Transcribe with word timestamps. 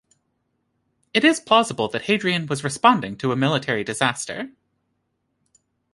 It 1.13 1.23
is 1.23 1.39
plausible 1.39 1.87
that 1.89 2.05
Hadrian 2.05 2.47
was 2.47 2.63
responding 2.63 3.15
to 3.17 3.31
a 3.31 3.35
military 3.35 3.83
disaster. 3.83 4.49